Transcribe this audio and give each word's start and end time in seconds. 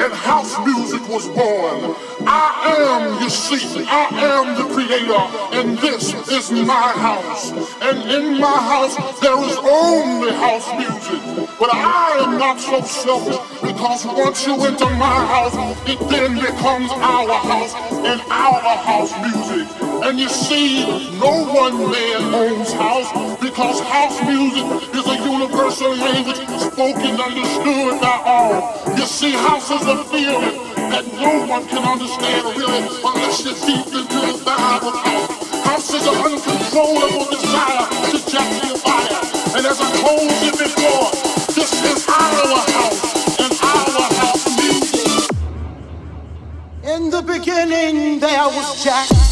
and 0.00 0.12
house 0.14 0.58
music 0.64 1.06
was 1.08 1.26
born. 1.28 1.94
I 2.26 2.48
am, 2.88 3.22
you 3.22 3.28
see, 3.28 3.84
I 3.86 4.08
am 4.32 4.56
the 4.56 4.66
creator, 4.72 5.24
and 5.58 5.76
this 5.78 6.14
is 6.30 6.50
my 6.50 6.92
house. 7.06 7.50
And 7.82 8.10
in 8.10 8.40
my 8.40 8.58
house, 8.72 8.96
there 9.20 9.36
is 9.36 9.56
only 9.58 10.32
house 10.32 10.68
music. 10.80 11.48
But 11.58 11.74
I 11.74 12.24
am 12.24 12.38
not 12.38 12.58
so 12.58 12.80
selfish, 12.80 13.36
because 13.60 14.06
once 14.06 14.46
you 14.46 14.54
enter 14.64 14.88
my 14.96 15.20
house, 15.34 15.54
it 15.86 16.00
then 16.08 16.34
becomes 16.36 16.90
our 16.92 17.34
house, 17.52 17.74
and 17.92 18.20
our 18.30 18.76
house 18.88 19.12
music. 19.20 19.68
And 20.04 20.18
you 20.18 20.30
see, 20.30 21.18
no 21.18 21.44
one 21.52 21.90
man 21.92 22.34
owns 22.34 22.72
house, 22.72 23.12
because 23.50 23.80
house 23.80 24.22
music 24.22 24.64
is 24.94 25.06
a 25.06 25.16
universal 25.26 25.90
language 25.96 26.38
spoken, 26.60 27.18
understood 27.18 28.00
by 28.00 28.22
all. 28.24 28.96
You 28.96 29.04
see, 29.06 29.32
house 29.32 29.70
is 29.72 29.82
a 29.86 30.04
feeling 30.04 30.54
that 30.90 31.04
no 31.18 31.46
one 31.46 31.66
can 31.66 31.82
understand 31.82 32.46
really 32.56 32.86
unless 33.02 33.44
you're 33.44 33.58
deep 33.66 33.86
into 33.86 34.18
the 34.22 34.38
vibe 34.46 34.86
house. 35.02 35.66
House 35.66 35.94
is 35.94 36.06
an 36.06 36.14
uncontrollable 36.14 37.26
desire 37.26 37.90
to 38.10 38.18
jack 38.30 38.50
your 38.62 38.78
fire. 38.78 39.18
And 39.58 39.66
as 39.66 39.80
I 39.80 39.90
told 39.98 40.30
you 40.46 40.52
before, 40.54 41.10
this 41.50 41.72
is 41.90 42.06
our 42.06 42.54
house 42.70 43.02
and 43.42 43.52
our 43.66 44.06
house 44.14 44.46
music. 44.62 45.36
In 46.84 47.10
the 47.10 47.22
beginning 47.22 48.20
there 48.20 48.46
was 48.46 48.84
Jack. 48.84 49.29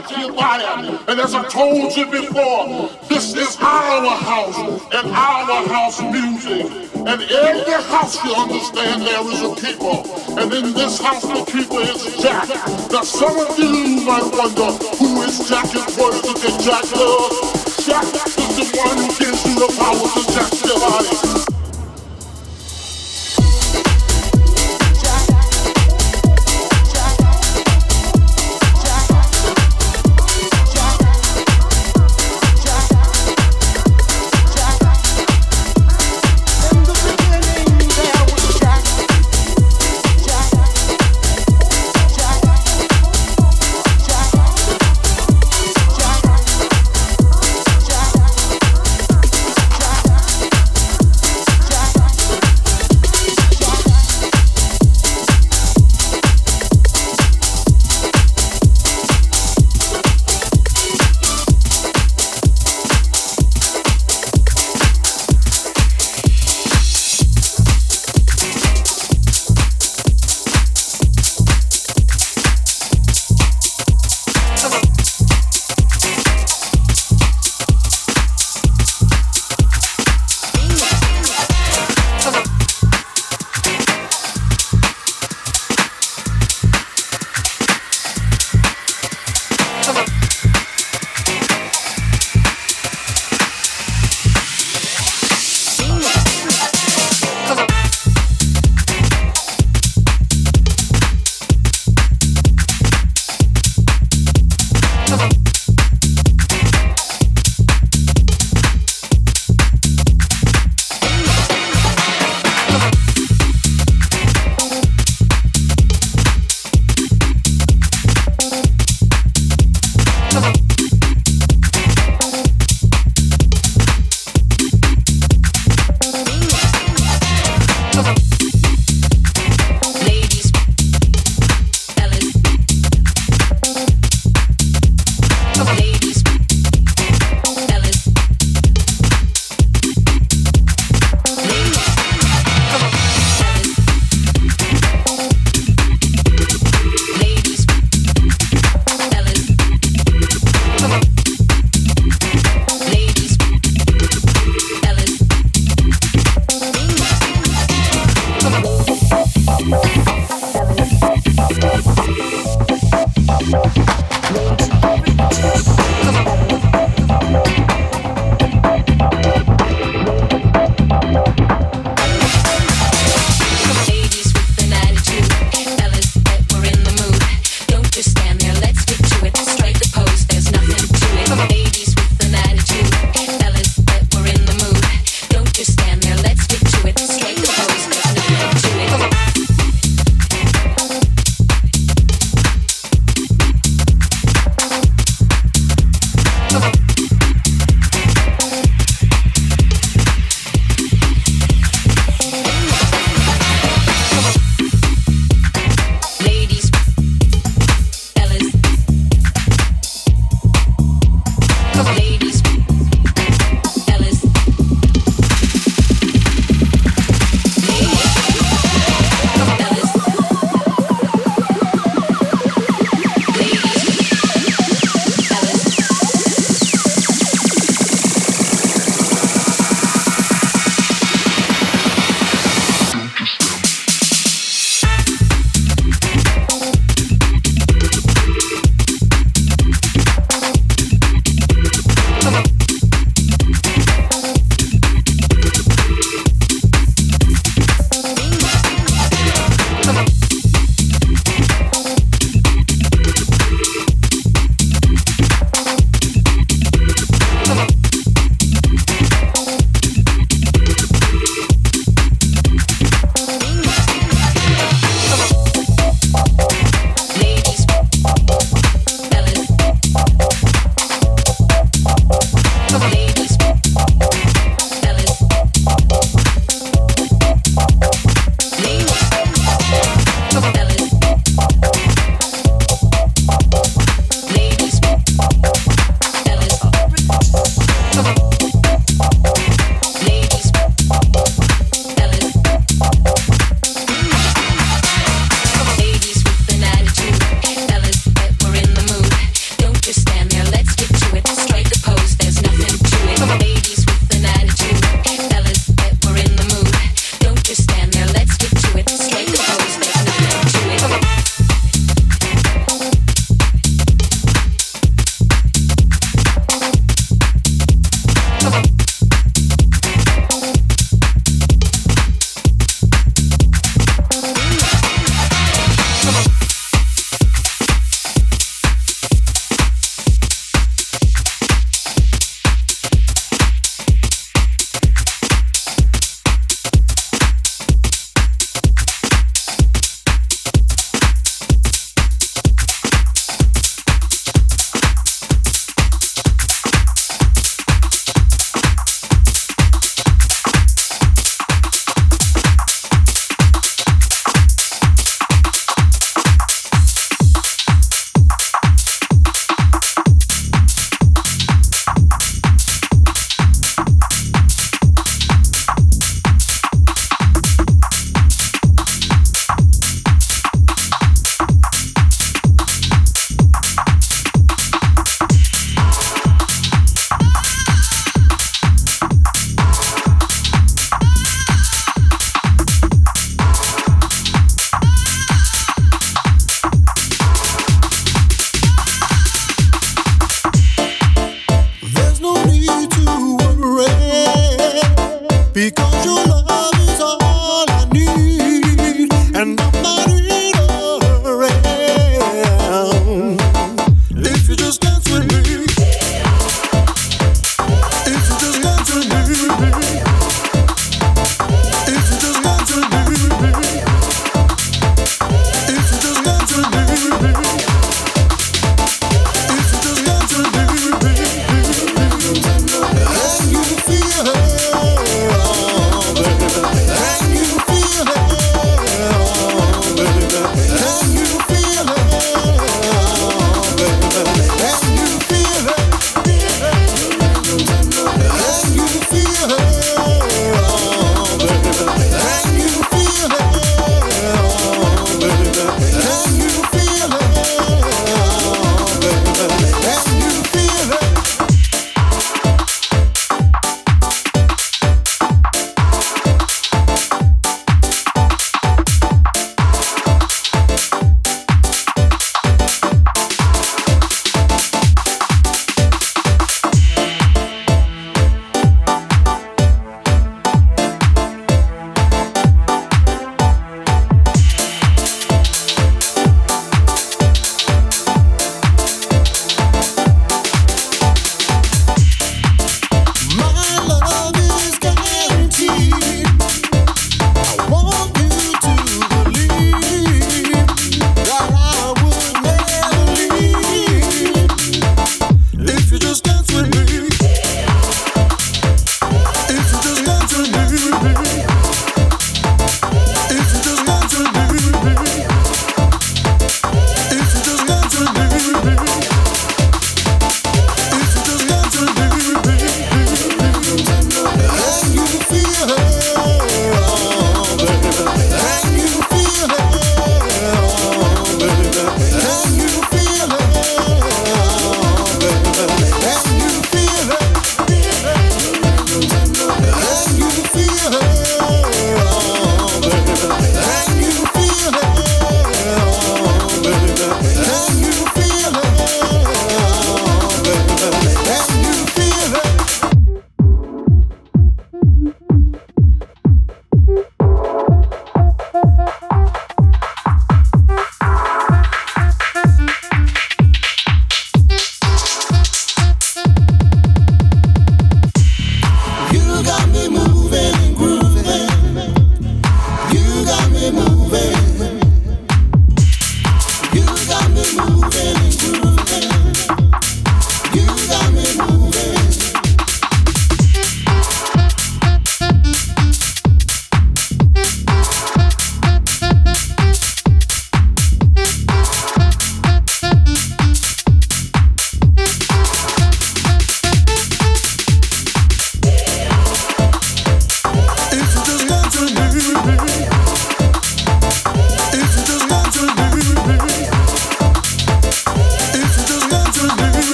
Jack 0.00 0.18
your 0.18 0.32
body. 0.32 0.98
And 1.08 1.20
as 1.20 1.34
I 1.34 1.46
told 1.48 1.96
you 1.96 2.06
before, 2.06 2.88
this 3.08 3.34
is 3.36 3.56
our 3.60 4.16
house 4.16 4.58
and 4.92 5.10
our 5.12 5.68
house 5.68 6.00
music. 6.02 6.66
And 6.94 7.20
the 7.20 7.84
house, 7.88 8.22
you 8.24 8.34
understand, 8.34 9.02
there 9.02 9.30
is 9.30 9.42
a 9.42 9.54
keeper. 9.54 10.40
And 10.40 10.52
in 10.52 10.72
this 10.72 11.00
house, 11.00 11.22
the 11.22 11.44
keeper 11.44 11.80
is 11.80 12.22
Jack. 12.22 12.48
Now, 12.90 13.02
some 13.02 13.38
of 13.38 13.58
you 13.58 14.04
might 14.04 14.30
wonder, 14.32 14.72
who 14.96 15.22
is 15.22 15.48
Jack 15.48 15.74
and 15.74 15.90
what 15.96 16.14
is 16.14 16.24
it 16.24 16.38
that 16.42 16.60
Jack 16.60 16.82
does? 16.90 17.86
Jack 17.86 18.04
is 18.04 18.56
the 18.56 18.78
one 18.78 18.96
who 18.96 19.08
gives 19.18 19.44
you 19.44 19.54
the 19.54 19.68
power 19.78 20.08
to 20.14 20.32
jack 20.32 20.52
your 20.64 20.80
body. 20.80 21.53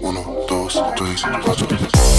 1, 0.00 0.14
2, 0.46 0.68
3, 0.94 1.16
4. 1.16 2.17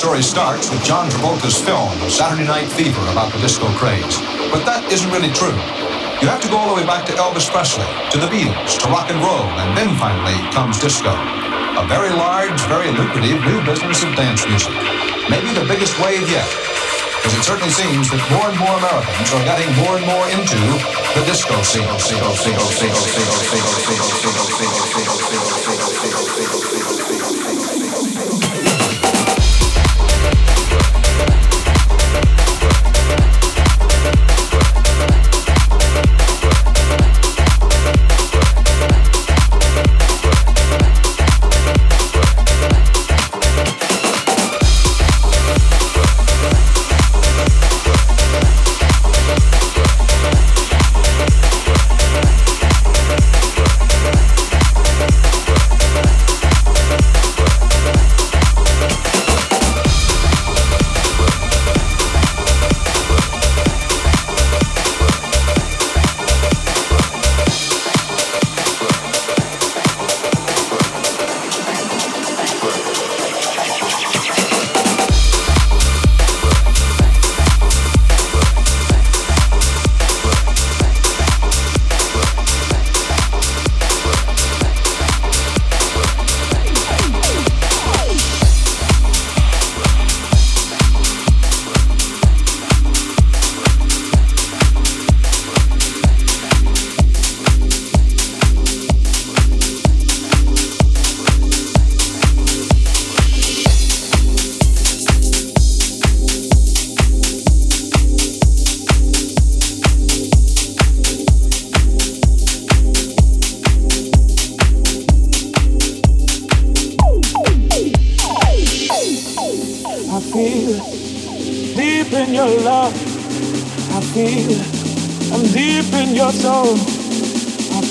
story 0.00 0.24
starts 0.24 0.72
with 0.72 0.80
John 0.80 1.12
Travolta's 1.12 1.60
film, 1.60 1.92
Saturday 2.08 2.48
Night 2.48 2.72
Fever, 2.72 3.04
about 3.12 3.28
the 3.36 3.38
disco 3.44 3.68
craze. 3.76 4.16
But 4.48 4.64
that 4.64 4.80
isn't 4.88 5.12
really 5.12 5.28
true. 5.28 5.52
You 6.24 6.32
have 6.32 6.40
to 6.40 6.48
go 6.48 6.56
all 6.56 6.72
the 6.72 6.80
way 6.80 6.88
back 6.88 7.04
to 7.04 7.14
Elvis 7.20 7.52
Presley, 7.52 7.84
to 8.08 8.16
the 8.16 8.24
Beatles, 8.32 8.80
to 8.80 8.88
rock 8.88 9.12
and 9.12 9.20
roll, 9.20 9.44
and 9.60 9.76
then 9.76 9.92
finally 10.00 10.32
comes 10.56 10.80
disco. 10.80 11.12
A 11.76 11.84
very 11.84 12.08
large, 12.16 12.56
very 12.64 12.88
lucrative 12.96 13.44
new 13.44 13.60
business 13.60 14.00
of 14.00 14.16
dance 14.16 14.40
music. 14.48 14.72
Maybe 15.28 15.52
the 15.52 15.68
biggest 15.68 15.92
wave 16.00 16.24
yet, 16.32 16.48
because 17.20 17.36
it 17.36 17.44
certainly 17.44 17.68
seems 17.68 18.08
that 18.08 18.24
more 18.32 18.48
and 18.48 18.56
more 18.56 18.80
Americans 18.80 19.28
are 19.36 19.44
getting 19.44 19.68
more 19.84 20.00
and 20.00 20.06
more 20.08 20.24
into 20.32 20.56
the 21.12 21.28
disco 21.28 21.60
scene. 21.60 21.84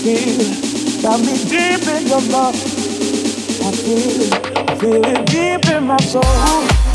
Got 0.09 1.19
me 1.19 1.33
deep 1.45 1.87
in 1.87 2.07
your 2.07 2.21
love. 2.31 2.55
I 3.61 3.71
feel 3.71 4.21
it, 4.25 4.79
feel 4.79 5.05
it 5.05 5.25
deep 5.27 5.71
in 5.71 5.83
my 5.85 5.97
soul. 5.97 6.88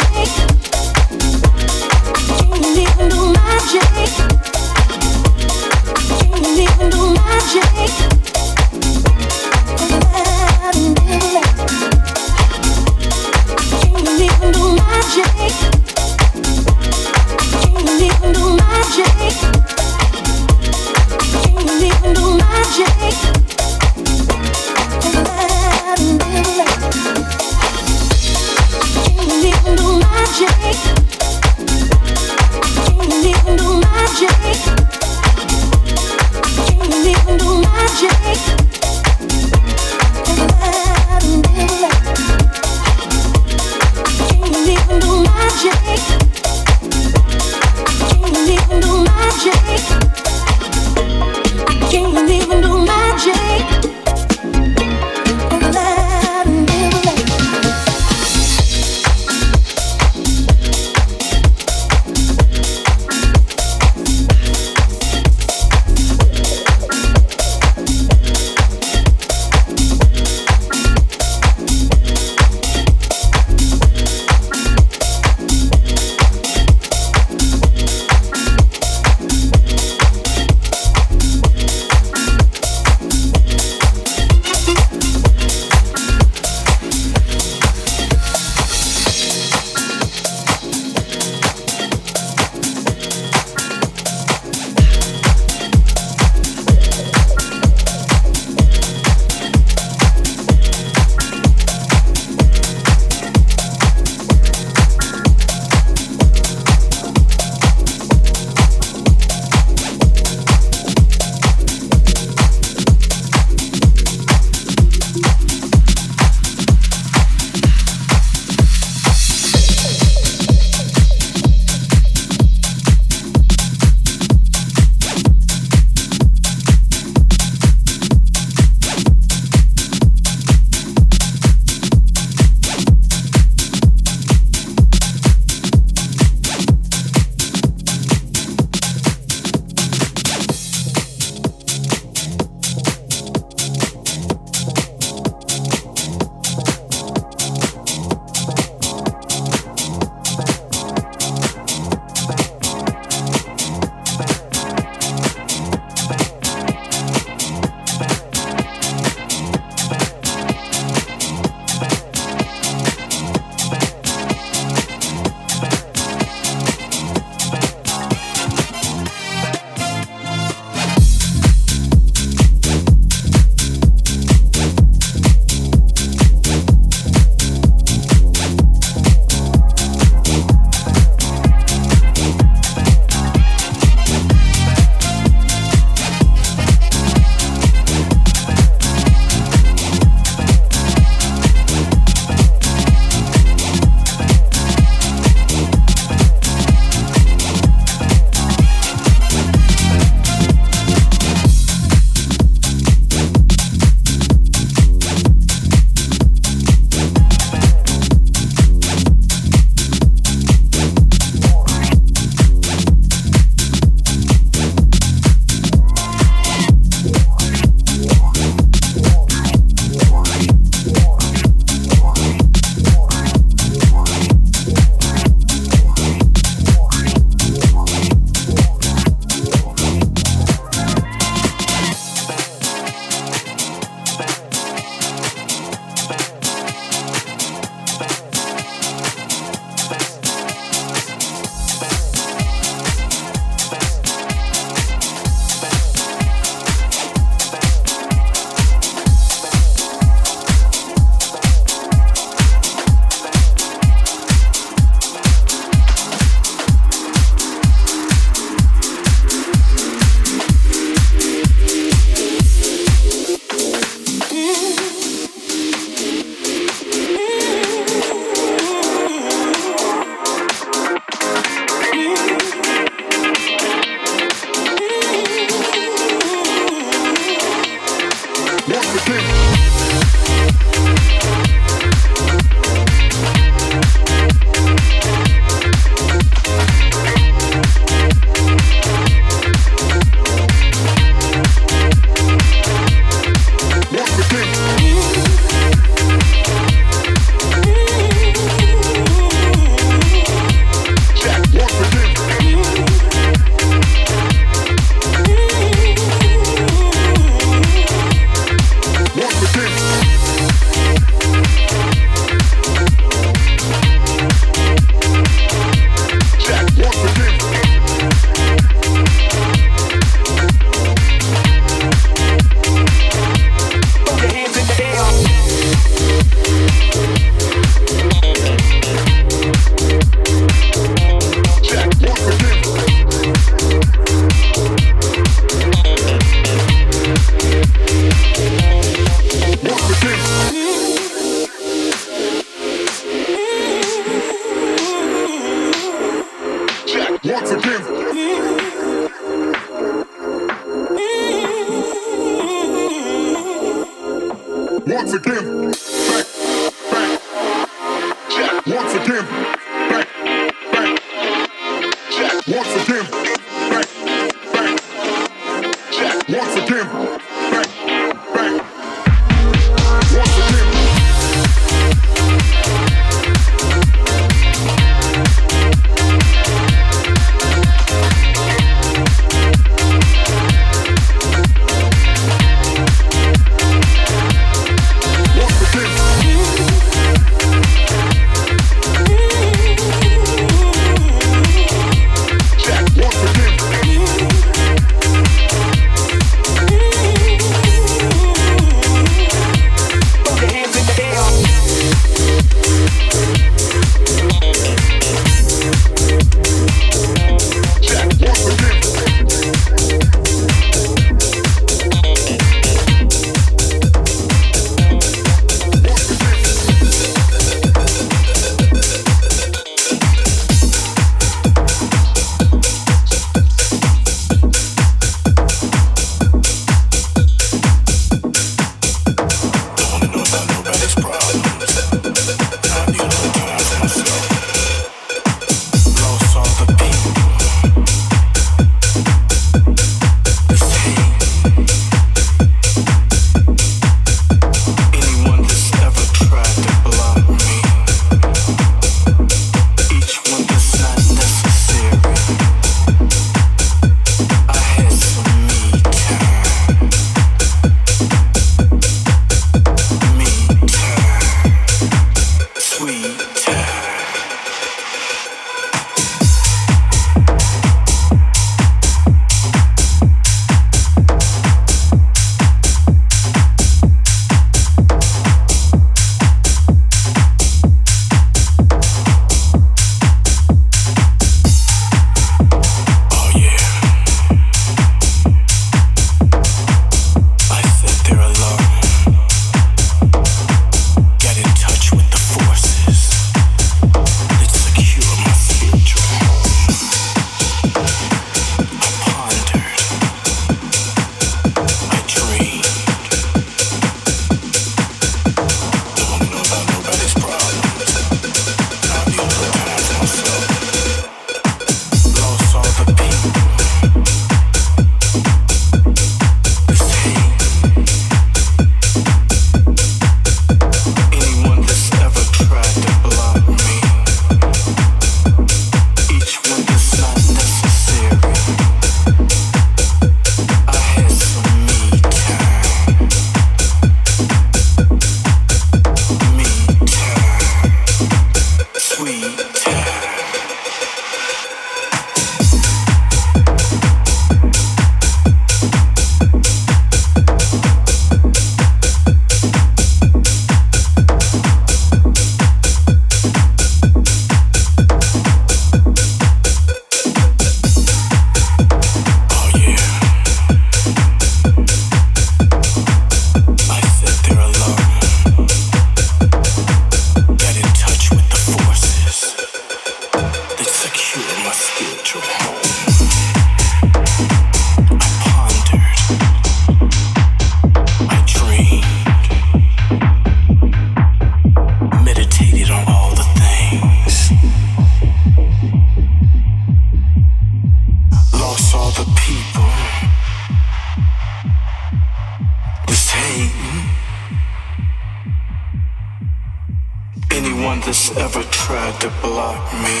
one 597.74 597.80
that's 597.86 598.16
ever 598.16 598.42
tried 598.50 599.00
to 599.00 599.10
block 599.20 599.62
me. 599.82 600.00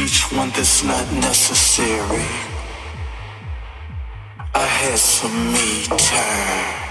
Each 0.00 0.20
one 0.30 0.50
that's 0.50 0.84
not 0.84 1.06
necessary. 1.14 2.28
I 4.54 4.66
had 4.80 4.98
some 4.98 5.52
me 5.52 5.86
time. 5.96 6.81